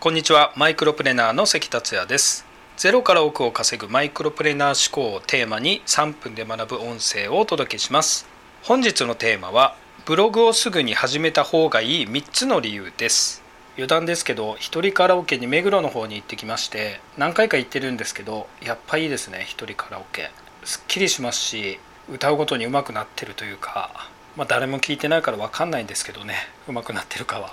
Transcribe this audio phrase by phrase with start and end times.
[0.00, 0.54] こんにちは。
[0.56, 2.46] マイクロプレナーの関達也です。
[2.78, 8.26] ゼロから億を稼ぐマイクロプレナー思考をテーマに3分で学ぶ音声をお届けします。
[8.62, 9.76] 本日のテーマは
[10.06, 13.42] ブログをすぐに始めた方がいい3つの理由です。
[13.76, 20.30] 余談ですけど一人カラオケに目黒の方に行ってきまして何回か行ってるんですけどやっぱいいですね一人カラオケ。
[20.64, 21.78] すっきりしますし
[22.10, 26.36] 歌うごとに上手くなってるというかまあ誰も聞いてないから分かんないんですけどね
[26.66, 27.52] 上手くなってるかは。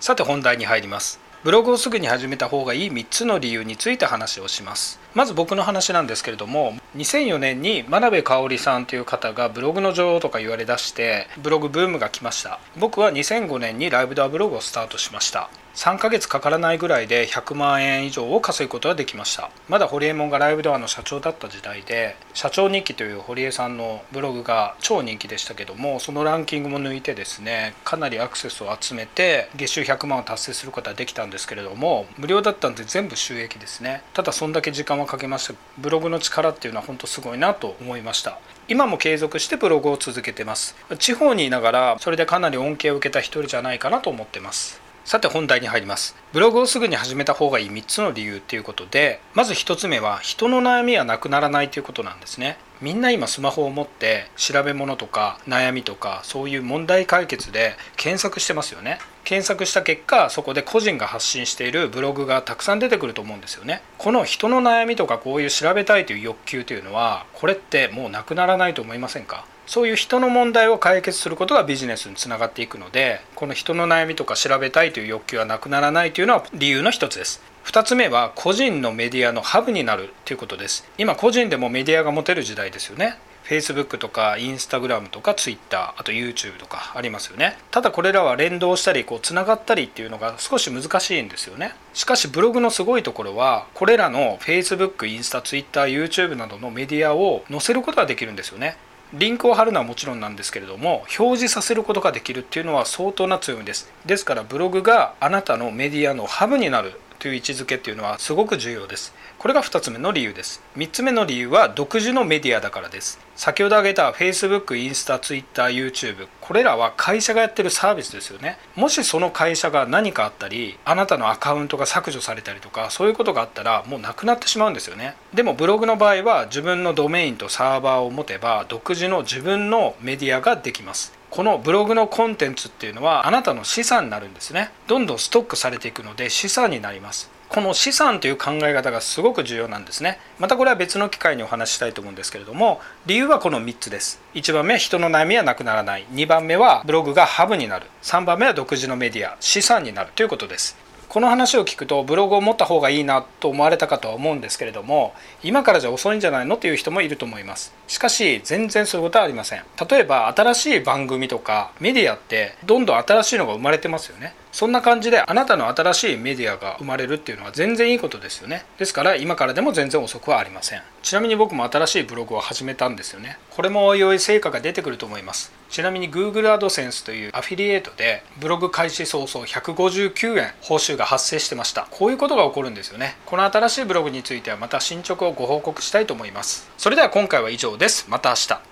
[0.00, 1.22] さて本題に入ります。
[1.44, 4.98] ブログをすぐに始めた方がいい3つの理由について話をします。
[5.12, 12.60] まず僕の話なんですけれども2004年に真鍋かおりさんという方がブログの女王とか言われだしてブログブームが来ました。
[12.78, 15.50] 僕は2005年にライブドアブログをスタートしました。
[15.74, 19.50] 3ヶ月かからないぐらいで100万円以上を稼ぐことができました。
[19.68, 34.02] まだ堀江門がライブドアの社長だった時代で社長日記という堀江さんのブログが超人気でしたけどもそのランキングも抜いてですねかなりアクセスを集めて月収100万を達成することができたんですけれども無料だったんで全部収益ですね。
[34.12, 38.38] ただそんだけ時間はかけましたブログの力っていうのは本当すごいなと思いました。
[38.68, 40.76] 今も継続してブログを続けてます。
[40.98, 44.83] 地方にいながらそれでかなり恩恵を受けた一人じゃないかなと思ってます。
[45.04, 46.16] さて本題に入ります。
[46.32, 52.56] ブログをすぐに始めた方がいい3つの理由っていうことでまず1つ目は人の悩みはなくならないということなんですね。
[52.80, 58.98] みんな今スマホを持って調べ物とか悩みとかそういう問題解決で検索してますよね。
[59.24, 63.82] 検索した結果そこで個人が発信しているブログがたくさん出てくると思うんですよね。
[63.98, 69.46] この人の悩みとかこういう調べたいという欲求というのはこれってもうなくならないと思いませんか？
[69.66, 77.42] そういう人の問題を解決することがビジネスにつながっていくのでこの人の悩みとか調べたいという欲求はなくならないというのは理由の一つです。
[77.64, 80.86] 2つ目は個人のメディアのハブになるということです。
[80.98, 83.16] 今個人でもメディアが持てる時代ですよね。
[83.44, 87.56] Facebook とか Instagram とか Twitter あと YouTube とかありますよね。
[87.70, 91.74] ただこれらは連動したりこうつながったりっていうのが少し難しいんですよね。
[91.92, 98.76] しかしブログのすごいところはこれらの Facebook、インスタ、Twitter、YouTube などのメディアを載せることができるんですよね。
[99.18, 103.92] リンクを貼るのはもちろんなんですけれども表示させることができるっていうのは相当な強みです。
[104.06, 107.00] ですからブログがあなたのメディアのハブになる。
[107.24, 109.14] という位置づけっていうのはすごく重要です。
[109.38, 110.62] これが2つ目の理由です。
[110.76, 113.18] 3つ目の理由は独自のメディアだからです。
[113.34, 118.58] 先ほど挙げた Facebook、インスタ、Twitter、YouTube これらは会社がやってるサービスですよね。
[118.76, 125.16] もしその会社が何かあったりあなたのアカウントが削除されたりとかそういうことがあったらもうなくなってしまうんですよね。
[125.32, 131.14] でもブログの場合は自分のドメインとサーバーを持てば独自の自分のメディアができます。
[131.34, 134.70] このブログのコンテンツっていうのはあなたの資産になるんですね。
[134.86, 137.28] どんどんストックされていくので資産になります。
[137.48, 140.20] この資産という考え方がすごく重要なんですね。
[140.38, 144.20] またこれは別の機会にお話ししたいと思うんですけれども理由はこの3つです。
[144.34, 146.06] 1番目人の悩みはなくならない。
[146.12, 147.86] 2番目はブログがハブになる。
[148.02, 149.36] 3番目は独自のメディア。
[149.40, 150.76] 資産になるということです。
[151.14, 155.14] この話を聞くとブログを持った方がいいなと思われたかとは思うんですけれども
[155.44, 157.72] 今からじゃ遅いんじゃないのという人もいると思います。
[157.86, 159.62] しかし全然そういうことはありません。
[159.88, 164.34] 例えば新しい番組とかメディアってどんどん新しいのが生まれてますよね。
[164.54, 168.64] そんな感じであなたの新しいメディアが生まれるっていうのは全然いいことですよね。
[168.78, 170.82] ですから今からでも全然遅くはありません。
[171.02, 173.36] ちなみに僕も新しいブログを始めたんですよね。
[173.50, 175.52] これもおいおい成果が出てくると思います。
[175.70, 181.88] ちなみに Google AdSense というアフィリエイトでブログ開始早々159円報酬が発生してました。
[181.90, 183.16] こういうことが起こるんですよね。
[183.26, 186.70] この新しいブログについてはまた進捗をご報告したいと思います。
[186.78, 188.06] それでは今回は以上です。
[188.08, 188.64] また明日。